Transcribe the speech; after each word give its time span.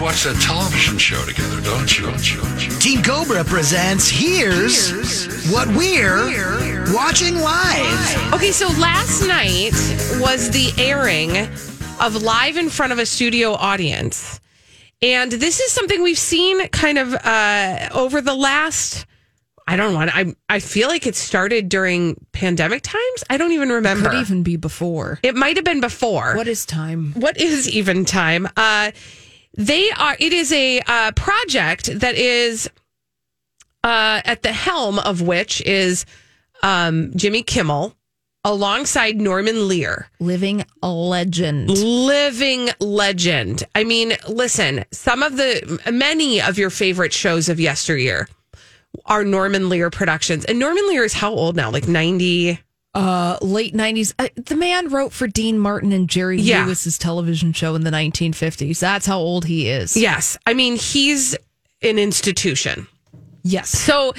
Let's 0.00 0.24
watch 0.24 0.34
that 0.34 0.40
television 0.40 0.96
show 0.96 1.22
together, 1.26 1.60
don't 1.60 1.98
you? 1.98 2.06
Don't 2.06 2.34
you? 2.34 2.40
Don't 2.40 2.66
you? 2.66 2.72
Team 2.78 3.02
Cobra 3.02 3.44
presents 3.44 4.08
Here's, 4.08 5.50
What 5.52 5.68
We're 5.68 6.94
Watching 6.94 7.38
Live. 7.38 8.32
Okay, 8.32 8.50
so 8.50 8.68
last 8.80 9.26
night 9.28 9.72
was 10.18 10.50
the 10.52 10.72
airing 10.82 11.36
of 12.00 12.22
Live 12.22 12.56
in 12.56 12.70
front 12.70 12.94
of 12.94 12.98
a 12.98 13.04
studio 13.04 13.52
audience. 13.52 14.40
And 15.02 15.32
this 15.32 15.60
is 15.60 15.70
something 15.70 16.02
we've 16.02 16.16
seen 16.18 16.66
kind 16.68 16.96
of 16.96 17.12
uh, 17.12 17.90
over 17.92 18.22
the 18.22 18.34
last, 18.34 19.04
I 19.68 19.76
don't 19.76 19.92
know, 19.92 20.00
I, 20.00 20.34
I 20.48 20.60
feel 20.60 20.88
like 20.88 21.06
it 21.06 21.14
started 21.14 21.68
during 21.68 22.24
pandemic 22.32 22.80
times. 22.84 23.24
I 23.28 23.36
don't 23.36 23.52
even 23.52 23.68
remember. 23.68 24.08
It 24.08 24.12
could 24.12 24.20
even 24.20 24.42
be 24.44 24.56
before. 24.56 25.20
it 25.22 25.34
might 25.34 25.56
have 25.56 25.64
been 25.66 25.82
before. 25.82 26.36
What 26.36 26.48
is 26.48 26.64
time? 26.64 27.12
what 27.16 27.36
is 27.36 27.68
even 27.68 28.06
time? 28.06 28.48
Uh, 28.56 28.92
they 29.54 29.90
are. 29.90 30.16
It 30.18 30.32
is 30.32 30.52
a 30.52 30.80
uh, 30.86 31.12
project 31.12 32.00
that 32.00 32.14
is 32.14 32.70
uh, 33.82 34.20
at 34.24 34.42
the 34.42 34.52
helm 34.52 34.98
of 34.98 35.22
which 35.22 35.60
is 35.62 36.04
um, 36.62 37.12
Jimmy 37.16 37.42
Kimmel 37.42 37.96
alongside 38.44 39.20
Norman 39.20 39.68
Lear, 39.68 40.08
Living 40.18 40.64
legend. 40.82 41.70
living 41.70 42.70
legend. 42.78 43.64
I 43.74 43.84
mean, 43.84 44.14
listen, 44.28 44.84
some 44.92 45.22
of 45.22 45.36
the 45.36 45.80
many 45.92 46.40
of 46.40 46.58
your 46.58 46.70
favorite 46.70 47.12
shows 47.12 47.48
of 47.48 47.60
yesteryear 47.60 48.28
are 49.06 49.24
Norman 49.24 49.68
Lear 49.68 49.90
productions, 49.90 50.44
and 50.44 50.58
Norman 50.58 50.86
Lear 50.88 51.04
is 51.04 51.14
how 51.14 51.32
old 51.32 51.56
now? 51.56 51.70
Like 51.70 51.88
ninety. 51.88 52.60
Uh, 52.92 53.38
late 53.40 53.72
nineties. 53.74 54.12
Uh, 54.18 54.28
the 54.34 54.56
man 54.56 54.88
wrote 54.88 55.12
for 55.12 55.28
Dean 55.28 55.58
Martin 55.60 55.92
and 55.92 56.08
Jerry 56.08 56.40
Yeah. 56.40 56.64
Lewis's 56.64 56.98
television 56.98 57.52
show 57.52 57.76
in 57.76 57.84
the 57.84 57.90
1950s. 57.90 58.80
That's 58.80 59.06
how 59.06 59.18
old 59.18 59.44
he 59.44 59.68
is. 59.68 59.96
Yes, 59.96 60.36
I 60.44 60.54
mean 60.54 60.74
he's 60.76 61.36
an 61.82 61.98
institution. 62.00 62.88
Yes. 63.44 63.70
So, 63.70 64.12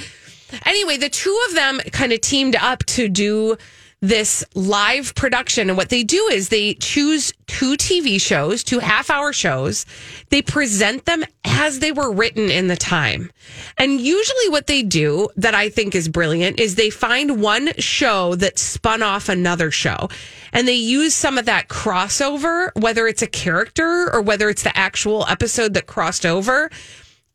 anyway, 0.64 0.96
the 0.96 1.10
two 1.10 1.38
of 1.48 1.54
them 1.54 1.80
kind 1.92 2.12
of 2.12 2.22
teamed 2.22 2.56
up 2.56 2.84
to 2.86 3.08
do 3.08 3.56
this 4.02 4.44
live 4.54 5.14
production. 5.14 5.70
And 5.70 5.78
what 5.78 5.88
they 5.88 6.02
do 6.02 6.28
is 6.30 6.48
they 6.48 6.74
choose 6.74 7.32
two 7.46 7.76
TV 7.76 8.20
shows, 8.20 8.64
two 8.64 8.80
half 8.80 9.08
hour 9.08 9.32
shows. 9.32 9.86
They 10.28 10.42
present 10.42 11.06
them 11.06 11.24
as 11.44 11.78
they 11.78 11.92
were 11.92 12.12
written 12.12 12.50
in 12.50 12.66
the 12.66 12.76
time. 12.76 13.30
And 13.78 14.00
usually, 14.00 14.48
what 14.48 14.66
they 14.66 14.82
do 14.82 15.28
that 15.36 15.54
I 15.54 15.68
think 15.68 15.94
is 15.94 16.08
brilliant 16.08 16.58
is 16.58 16.74
they 16.74 16.90
find 16.90 17.40
one 17.40 17.72
show 17.78 18.34
that 18.34 18.58
spun 18.58 19.02
off 19.02 19.28
another 19.28 19.70
show. 19.70 20.08
And 20.52 20.66
they 20.66 20.74
use 20.74 21.14
some 21.14 21.38
of 21.38 21.46
that 21.46 21.68
crossover, 21.68 22.70
whether 22.78 23.06
it's 23.06 23.22
a 23.22 23.28
character 23.28 24.12
or 24.12 24.20
whether 24.20 24.50
it's 24.50 24.64
the 24.64 24.76
actual 24.76 25.24
episode 25.28 25.74
that 25.74 25.86
crossed 25.86 26.26
over 26.26 26.70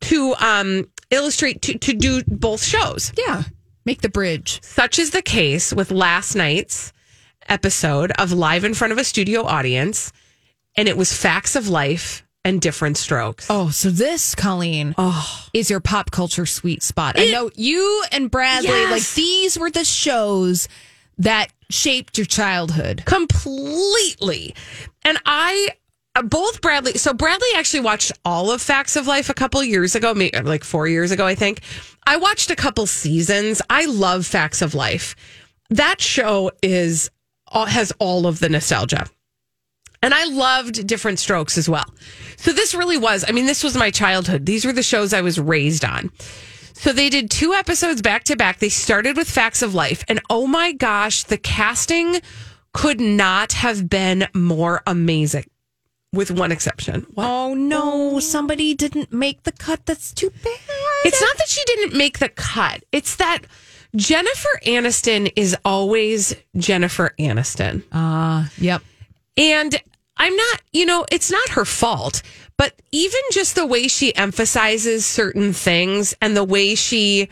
to 0.02 0.36
um, 0.36 0.86
illustrate 1.12 1.62
to, 1.64 1.78
to 1.78 1.94
do 1.94 2.24
both 2.28 2.62
shows. 2.62 3.14
Yeah. 3.18 3.44
Make 3.88 4.02
the 4.02 4.10
bridge. 4.10 4.60
Such 4.64 5.00
is 5.00 5.12
the 5.12 5.22
case 5.22 5.72
with 5.72 5.92
last 5.92 6.36
night's 6.36 6.92
episode 7.48 8.12
of 8.20 8.34
Live 8.34 8.66
in 8.66 8.74
front 8.74 8.92
of 8.92 8.98
a 8.98 9.04
studio 9.06 9.46
audience, 9.46 10.12
and 10.76 10.90
it 10.90 10.98
was 10.98 11.14
Facts 11.14 11.56
of 11.56 11.70
Life 11.70 12.26
and 12.44 12.60
Different 12.60 12.98
Strokes. 12.98 13.48
Oh, 13.50 13.70
so 13.70 13.90
this, 13.90 14.36
Colleen, 14.36 14.94
is 15.54 15.70
your 15.70 15.80
pop 15.80 16.12
culture 16.12 16.46
sweet 16.46 16.84
spot. 16.84 17.18
I 17.18 17.32
know 17.32 17.50
you 17.56 18.04
and 18.12 18.30
Bradley, 18.30 18.68
Yes. 18.72 18.92
like 18.92 19.16
these 19.16 19.58
were 19.58 19.72
the 19.72 19.86
shows 19.86 20.68
that 21.20 21.48
shaped 21.70 22.18
your 22.18 22.26
childhood. 22.26 23.04
completely. 23.06 24.54
And 25.06 25.18
I 25.26 25.70
uh, 26.14 26.24
both 26.24 26.60
Bradley. 26.62 26.94
So 26.96 27.14
Bradley 27.14 27.48
actually 27.56 27.82
watched 27.82 28.12
all 28.26 28.52
of 28.52 28.62
Facts 28.62 28.98
of 28.98 29.08
Life 29.08 29.30
a 29.30 29.34
couple 29.34 29.64
years 29.64 29.96
ago, 29.96 30.12
like 30.44 30.66
four 30.66 30.88
years 30.90 31.12
ago, 31.12 31.26
I 31.26 31.36
think. 31.36 31.62
I 32.08 32.16
watched 32.16 32.50
a 32.50 32.56
couple 32.56 32.88
seasons. 32.88 33.62
I 33.70 33.86
love 33.86 34.26
Facts 34.26 34.62
of 34.62 34.74
Life. 34.74 35.14
That 35.72 36.00
show 36.00 36.52
is 36.64 37.12
uh, 37.52 37.66
has 37.66 37.92
all 38.00 38.28
of 38.28 38.40
the 38.40 38.48
nostalgia. 38.48 39.08
And 40.02 40.14
I 40.14 40.24
loved 40.24 40.88
Different 40.88 41.20
Strokes 41.20 41.58
as 41.58 41.68
well. 41.68 41.84
So 42.38 42.54
this 42.54 42.74
really 42.74 42.98
was, 42.98 43.26
I 43.28 43.34
mean, 43.34 43.46
this 43.46 43.62
was 43.62 43.76
my 43.76 43.92
childhood. 43.92 44.46
These 44.46 44.64
were 44.64 44.72
the 44.72 44.84
shows 44.84 45.12
I 45.12 45.20
was 45.20 45.38
raised 45.38 45.84
on. 45.84 46.10
So 46.72 46.94
they 46.94 47.10
did 47.10 47.30
two 47.30 47.52
episodes 47.54 48.02
back 48.02 48.24
to 48.26 48.38
back. 48.38 48.60
They 48.60 48.70
started 48.70 49.18
with 49.18 49.30
Facts 49.30 49.62
of 49.62 49.76
Life. 49.76 50.06
And 50.08 50.22
oh 50.30 50.48
my 50.48 50.72
gosh, 50.72 51.26
the 51.26 51.38
casting 51.38 52.22
could 52.72 53.02
not 53.02 53.52
have 53.52 53.90
been 53.90 54.30
more 54.34 54.82
amazing, 54.88 55.50
with 56.14 56.32
one 56.32 56.54
exception. 56.54 57.06
Oh 57.18 57.54
no, 57.54 58.22
somebody 58.22 58.74
didn't 58.76 59.12
make 59.12 59.44
the 59.44 59.52
cut. 59.52 59.86
That's 59.86 60.14
too 60.14 60.30
bad. 60.30 60.87
It's 61.06 61.22
not 61.22 61.38
that 61.38 61.48
she 61.48 61.64
didn't 61.66 61.98
make 61.98 62.20
the 62.20 62.30
cut, 62.30 62.84
it's 62.92 63.16
that 63.18 63.40
Jennifer 63.96 64.60
Aniston 64.66 65.32
is 65.36 65.56
always 65.64 66.36
Jennifer 66.56 67.14
Aniston. 67.20 67.84
Uh, 67.92 68.48
yep. 68.58 68.82
And 69.38 69.76
I'm 70.18 70.36
not, 70.36 70.62
you 70.74 70.86
know, 70.86 71.06
it's 71.12 71.32
not 71.32 71.50
her 71.50 71.66
fault, 71.66 72.22
but 72.58 72.74
even 72.92 73.20
just 73.32 73.56
the 73.56 73.66
way 73.66 73.88
she 73.88 74.16
emphasizes 74.16 75.06
certain 75.06 75.54
things 75.54 76.16
and 76.22 76.36
the 76.36 76.44
way 76.44 76.76
she, 76.76 77.30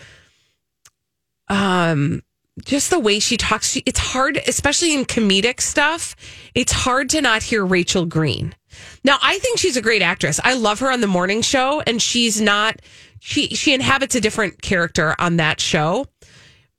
um, 1.48 2.22
just 2.64 2.90
the 2.90 3.00
way 3.00 3.20
she 3.20 3.38
talks, 3.38 3.72
she, 3.72 3.84
it's 3.86 4.00
hard, 4.00 4.38
especially 4.48 4.94
in 4.94 5.06
comedic 5.06 5.59
stuff, 5.62 6.16
it's 6.54 6.72
hard 6.72 7.09
to 7.09 7.22
not 7.22 7.44
hear 7.44 7.66
Rachel 7.66 8.06
Green. 8.06 8.56
Now, 9.04 9.18
I 9.22 9.40
think 9.40 9.59
she's 9.59 9.78
a 9.78 9.81
great 9.81 10.02
actress. 10.02 10.40
I 10.44 10.54
love 10.54 10.80
her 10.80 10.92
on 10.92 11.02
the 11.02 11.08
morning 11.08 11.42
show, 11.42 11.81
and 11.81 12.02
she's 12.02 12.40
not, 12.40 12.81
she, 13.20 13.50
she 13.50 13.74
inhabits 13.74 14.16
a 14.16 14.22
different 14.22 14.62
character 14.62 15.16
on 15.20 15.38
that 15.38 15.59
show. 15.59 16.08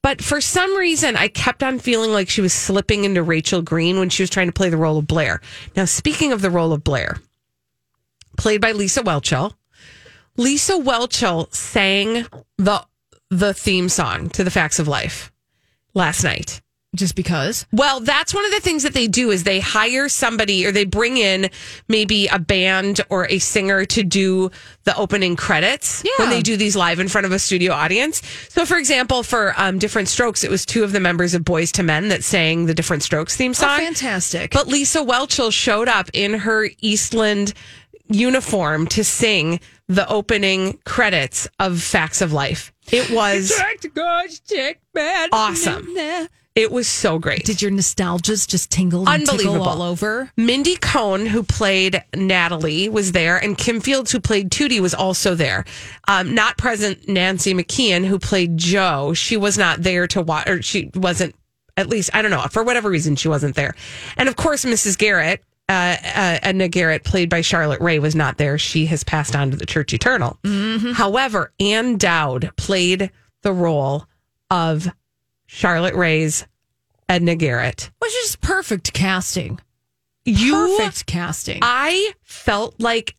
But 0.03 0.23
for 0.23 0.41
some 0.41 0.77
reason, 0.77 1.17
I 1.17 1.29
kept 1.29 1.63
on 1.63 1.81
feeling 1.81 2.13
like 2.13 2.29
she 2.29 2.41
was 2.41 2.53
slipping 2.53 3.05
into 3.05 3.23
Rachel 3.23 3.61
Green 3.61 3.99
when 3.99 4.09
she 4.09 4.23
was 4.23 4.31
trying 4.31 4.47
to 4.47 4.53
play 4.53 4.69
the 4.69 4.77
role 4.77 4.99
of 4.99 5.07
Blair. 5.07 5.41
Now, 5.75 5.85
speaking 5.85 6.33
of 6.33 6.43
the 6.43 6.51
role 6.51 6.73
of 6.73 6.85
Blair, 6.85 7.19
played 8.37 8.61
by 8.61 8.73
Lisa 8.73 9.03
Whelchel, 9.03 9.55
Lisa 10.37 10.75
Whelchel 10.75 11.53
sang 11.53 12.27
the 12.57 12.87
the 13.31 13.53
theme 13.53 13.89
song 13.89 14.29
to 14.31 14.45
The 14.45 14.51
Facts 14.53 14.79
of 14.79 14.87
Life 14.87 15.33
last 15.95 16.23
night. 16.23 16.61
Just 16.97 17.15
because. 17.15 17.67
Well, 17.73 18.01
that's 18.01 18.35
one 18.35 18.45
of 18.45 18.51
the 18.51 18.61
things 18.61 18.83
that 18.83 18.95
they 18.95 19.07
do 19.07 19.31
is 19.31 19.45
they 19.45 19.61
hire 19.61 20.09
somebody 20.09 20.67
or 20.67 20.73
they 20.73 20.85
bring 20.85 21.17
in 21.19 21.51
maybe 21.89 22.27
a 22.27 22.39
band 22.39 23.01
or 23.11 23.29
a 23.31 23.39
singer 23.39 23.85
to 23.85 24.03
do 24.03 24.51
the 24.85 24.97
opening 24.97 25.37
credits 25.37 26.03
Yeah. 26.05 26.11
when 26.19 26.31
they 26.31 26.43
do 26.43 26.57
these 26.57 26.75
live 26.75 26.99
in 26.99 27.09
front 27.09 27.27
of 27.27 27.33
a 27.33 27.39
studio 27.39 27.73
audience. 27.73 28.23
So, 28.49 28.65
for 28.67 28.79
example, 28.79 29.23
for 29.23 29.55
um, 29.57 29.79
Different 29.79 30.09
Strokes, 30.09 30.43
it 30.43 30.51
was 30.51 30.65
two 30.67 30.83
of 30.85 30.93
the 30.93 31.01
members 31.01 31.35
of 31.35 31.43
Boyz 31.43 31.79
II 31.79 31.85
Men 31.85 32.09
that 32.09 32.25
sang 32.25 32.67
the 32.67 32.75
Different 32.75 33.03
Strokes 33.03 33.37
theme 33.37 33.51
Oh, 33.51 33.55
song. 33.55 33.79
fantastic. 33.79 34.53
But 34.53 34.67
Lisa 34.67 35.01
Whelchel 35.05 35.53
showed 35.53 35.89
up 35.89 36.09
in 36.13 36.33
her 36.35 36.69
Eastland 36.81 37.53
uniform 38.09 38.87
to 38.87 39.05
sing 39.05 39.61
the 39.89 40.09
opening 40.09 40.79
credits 40.85 41.47
of 41.61 41.83
Facts 41.83 42.21
of 42.23 42.33
Life. 42.33 42.73
It 42.91 43.11
was 43.11 43.53
awesome. 45.33 45.89
It 46.57 46.73
was 46.73 46.89
so 46.89 47.19
great. 47.19 47.45
Did 47.45 47.61
your 47.61 47.71
nostalgias 47.71 48.49
just 48.49 48.71
tingle 48.71 49.07
and 49.07 49.27
tickle 49.27 49.63
all 49.63 49.83
over? 49.83 50.33
Mindy 50.39 50.77
Cohn, 50.77 51.27
who 51.27 51.43
played 51.43 52.03
Natalie, 52.15 52.89
was 52.89 53.13
there, 53.13 53.37
and 53.37 53.59
Kim 53.59 53.79
Fields, 53.79 54.11
who 54.11 54.21
played 54.21 54.51
Tootie, 54.51 54.81
was 54.81 54.95
also 54.95 55.35
there. 55.35 55.67
Um, 56.09 56.35
not 56.35 56.57
present, 56.57 57.07
Nancy 57.07 57.53
McKeon, 57.53 58.07
who 58.07 58.19
played 58.19 58.57
Jo. 58.57 59.13
She 59.13 59.37
was 59.37 59.59
not 59.59 59.83
there 59.83 60.07
to 60.09 60.23
watch, 60.23 60.49
or 60.49 60.63
she 60.63 60.91
wasn't. 60.95 61.35
At 61.77 61.89
least 61.91 62.09
I 62.15 62.23
don't 62.23 62.31
know 62.31 62.41
for 62.51 62.65
whatever 62.65 62.89
reason 62.89 63.17
she 63.17 63.29
wasn't 63.29 63.55
there. 63.55 63.75
And 64.17 64.27
of 64.27 64.37
course, 64.37 64.65
Mrs. 64.65 64.97
Garrett, 64.97 65.45
uh, 65.69 65.97
uh, 66.03 66.39
Edna 66.43 66.69
Garrett, 66.69 67.05
played 67.05 67.29
by 67.29 67.43
Charlotte 67.43 67.83
Rae, 67.83 67.99
was 67.99 68.15
not 68.15 68.39
there. 68.39 68.57
She 68.57 68.87
has 68.87 69.05
passed 69.05 69.37
on 69.37 69.51
to 69.51 69.59
the 69.59 69.67
Church 69.67 69.93
Eternal. 69.93 70.39
However, 70.95 71.53
Ann 71.61 71.99
Dowd 71.99 72.51
played 72.57 73.11
the 73.43 73.53
role 73.53 74.07
of 74.51 74.89
Charlotte 75.57 75.95
Rae's 75.95 76.47
Edna 77.09 77.35
Garrett. 77.35 77.91
Which 77.99 78.13
is 78.25 78.37
perfect 78.37 78.93
casting. 78.93 79.59
You 80.27 80.53
Perfect 80.77 81.07
casting. 81.07 81.61
I 81.63 82.13
felt 82.23 82.75
like 82.79 83.17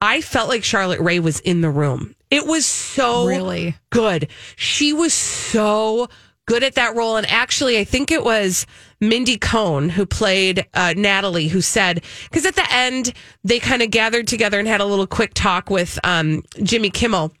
I 0.00 0.20
felt 0.20 0.48
like 0.48 0.62
Charlotte 0.62 1.00
Rae 1.00 1.18
was 1.18 1.40
in 1.40 1.60
the 1.60 1.70
room. 1.70 2.14
It 2.30 2.46
was 2.46 2.66
so 2.66 3.26
Really? 3.26 3.74
good. 3.90 4.28
She 4.54 4.92
was 4.92 5.12
so 5.12 6.08
good 6.46 6.62
at 6.62 6.76
that 6.76 6.94
role. 6.94 7.16
And 7.16 7.28
actually, 7.28 7.78
I 7.78 7.84
think 7.84 8.12
it 8.12 8.22
was 8.22 8.64
Mindy 9.00 9.36
Cohn 9.36 9.88
who 9.88 10.06
played 10.06 10.64
uh, 10.74 10.94
Natalie 10.96 11.48
who 11.48 11.60
said, 11.60 12.04
because 12.30 12.46
at 12.46 12.54
the 12.54 12.72
end, 12.72 13.12
they 13.42 13.58
kind 13.58 13.82
of 13.82 13.90
gathered 13.90 14.28
together 14.28 14.60
and 14.60 14.68
had 14.68 14.80
a 14.80 14.84
little 14.84 15.06
quick 15.08 15.34
talk 15.34 15.68
with 15.68 15.98
um, 16.04 16.44
Jimmy 16.62 16.90
Kimmel. 16.90 17.32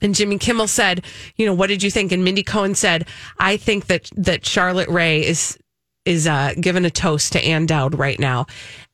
And 0.00 0.14
Jimmy 0.14 0.38
Kimmel 0.38 0.68
said, 0.68 1.04
you 1.36 1.46
know, 1.46 1.54
what 1.54 1.68
did 1.68 1.82
you 1.82 1.90
think? 1.90 2.12
And 2.12 2.24
Mindy 2.24 2.42
Cohn 2.42 2.74
said, 2.74 3.06
I 3.38 3.56
think 3.56 3.86
that 3.86 4.10
that 4.16 4.46
Charlotte 4.46 4.88
Rae 4.88 5.24
is 5.24 5.58
is 6.06 6.26
uh 6.26 6.54
giving 6.58 6.84
a 6.86 6.90
toast 6.90 7.32
to 7.34 7.44
Ann 7.44 7.66
Dowd 7.66 7.98
right 7.98 8.18
now. 8.18 8.46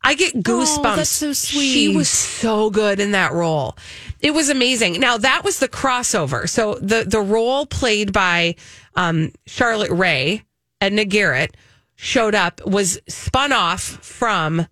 I 0.03 0.15
get 0.15 0.35
goosebumps. 0.35 0.93
Oh, 0.93 0.97
that's 0.97 1.11
so 1.11 1.33
She 1.33 1.89
was 1.95 2.09
so 2.09 2.71
good 2.71 3.01
in 3.01 3.13
that 3.13 3.33
role. 3.33 3.77
It 4.21 4.33
was 4.33 4.49
amazing. 4.49 5.01
Now 5.01 5.17
that 5.19 5.43
was 5.45 5.59
the 5.59 5.69
crossover. 5.69 6.49
So 6.49 6.75
the 6.75 7.05
the 7.05 7.21
role 7.21 7.67
played 7.67 8.13
by 8.13 8.57
um, 8.95 9.33
Charlotte 9.47 9.91
Rae, 9.91 10.43
Edna 10.81 11.05
Garrett, 11.05 11.57
showed 11.95 12.35
up 12.35 12.65
was 12.67 12.99
spun 13.09 13.53
off 13.53 13.83
from 13.83 14.67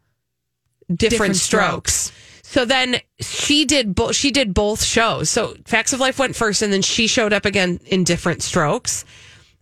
different, 0.88 1.10
Different 1.10 1.36
strokes. 1.36 1.94
Strokes. 1.94 2.23
So 2.54 2.64
then 2.64 3.00
she 3.18 3.64
did 3.64 3.96
both. 3.96 4.14
She 4.14 4.30
did 4.30 4.54
both 4.54 4.84
shows. 4.84 5.28
So 5.28 5.56
Facts 5.64 5.92
of 5.92 5.98
Life 5.98 6.20
went 6.20 6.36
first, 6.36 6.62
and 6.62 6.72
then 6.72 6.82
she 6.82 7.08
showed 7.08 7.32
up 7.32 7.44
again 7.44 7.80
in 7.86 8.04
different 8.04 8.44
strokes. 8.44 9.04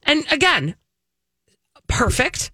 And 0.02 0.30
again, 0.30 0.74
perfect. 1.88 2.50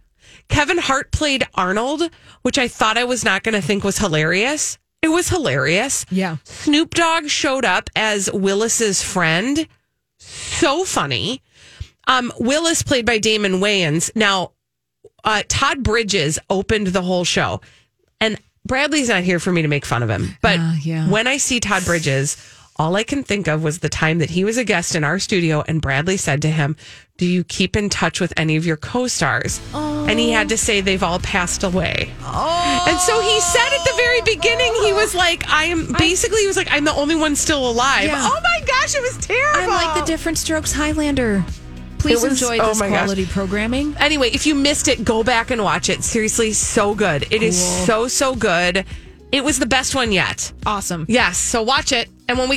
Kevin 0.48 0.78
Hart 0.78 1.10
played 1.10 1.44
Arnold, 1.54 2.08
which 2.42 2.56
I 2.56 2.68
thought 2.68 2.96
I 2.96 3.02
was 3.02 3.24
not 3.24 3.42
going 3.42 3.56
to 3.56 3.60
think 3.60 3.82
was 3.82 3.98
hilarious. 3.98 4.78
It 5.02 5.08
was 5.08 5.28
hilarious. 5.28 6.06
Yeah. 6.08 6.36
Snoop 6.44 6.94
Dogg 6.94 7.26
showed 7.26 7.64
up 7.64 7.90
as 7.96 8.30
Willis's 8.32 9.02
friend. 9.02 9.66
So 10.18 10.84
funny. 10.84 11.42
Um, 12.06 12.32
Willis 12.38 12.84
played 12.84 13.06
by 13.06 13.18
Damon 13.18 13.54
Wayans. 13.54 14.14
Now, 14.14 14.52
uh, 15.24 15.42
Todd 15.48 15.82
Bridges 15.82 16.38
opened 16.48 16.86
the 16.86 17.02
whole 17.02 17.24
show, 17.24 17.60
and 18.20 18.38
Bradley's 18.68 19.08
not 19.08 19.24
here 19.24 19.40
for 19.40 19.50
me 19.52 19.62
to 19.62 19.68
make 19.68 19.84
fun 19.84 20.02
of 20.04 20.08
him. 20.10 20.36
But 20.40 20.58
Ah, 20.60 20.76
yeah. 20.82 21.08
when 21.08 21.26
I 21.26 21.38
see 21.38 21.58
Todd 21.58 21.84
Bridges, 21.84 22.36
all 22.76 22.94
I 22.94 23.02
can 23.02 23.24
think 23.24 23.48
of 23.48 23.64
was 23.64 23.80
the 23.80 23.88
time 23.88 24.18
that 24.18 24.30
he 24.30 24.44
was 24.44 24.56
a 24.56 24.62
guest 24.62 24.94
in 24.94 25.02
our 25.02 25.18
studio, 25.18 25.64
and 25.66 25.82
Bradley 25.82 26.16
said 26.16 26.40
to 26.42 26.48
him, 26.50 26.76
"Do 27.16 27.26
you 27.26 27.42
keep 27.42 27.76
in 27.76 27.88
touch 27.88 28.20
with 28.20 28.32
any 28.36 28.54
of 28.54 28.64
your 28.64 28.76
co-stars?" 28.76 29.58
And 29.74 30.18
he 30.20 30.30
had 30.30 30.48
to 30.50 30.56
say 30.56 30.80
they've 30.80 31.02
all 31.02 31.18
passed 31.18 31.64
away. 31.64 32.12
Oh. 32.22 32.84
And 32.88 32.98
so 33.00 33.20
he 33.20 33.40
said 33.40 33.66
at 33.66 33.84
the 33.84 33.94
very 33.96 34.20
beginning, 34.22 34.72
he 34.84 34.92
was 34.92 35.12
like, 35.14 35.42
"I 35.50 35.64
am." 35.64 35.92
Basically, 35.98 36.40
he 36.42 36.46
was 36.46 36.56
like, 36.56 36.68
"I'm 36.70 36.84
the 36.84 36.94
only 36.94 37.16
one 37.16 37.34
still 37.34 37.68
alive." 37.68 38.04
Yeah. 38.04 38.14
Oh 38.30 38.40
my 38.42 38.64
gosh, 38.66 38.94
it 38.94 39.02
was 39.02 39.16
terrible. 39.26 39.60
I'm 39.60 39.68
like 39.70 39.94
the 39.98 40.06
different 40.06 40.38
strokes 40.38 40.72
Highlander. 40.72 41.44
Please 41.98 42.22
was- 42.22 42.40
enjoy 42.40 42.58
oh 42.58 42.68
this 42.68 42.80
my 42.80 42.88
gosh. 42.88 42.98
quality 42.98 43.26
programming. 43.26 43.94
Anyway, 43.98 44.30
if 44.30 44.46
you 44.46 44.54
missed 44.54 44.88
it, 44.88 45.04
go 45.04 45.22
back 45.24 45.50
and 45.50 45.62
watch 45.62 45.88
it. 45.88 46.02
Seriously, 46.04 46.52
so 46.52 46.94
good. 46.94 47.26
It 47.30 47.42
is 47.42 47.60
Cool. 47.60 47.86
so 47.86 48.08
so 48.08 48.34
good. 48.34 48.84
It 49.30 49.44
was 49.44 49.58
the 49.58 49.66
best 49.66 49.94
one 49.94 50.10
yet. 50.10 50.50
Awesome. 50.64 51.04
Yes, 51.06 51.36
so 51.36 51.62
watch 51.62 51.92
it. 51.92 52.08
And 52.28 52.38
when 52.38 52.48
we 52.48 52.56